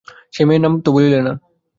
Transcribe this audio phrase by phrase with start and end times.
[0.33, 1.33] সেই মেয়ের নাম তো বলিলে না?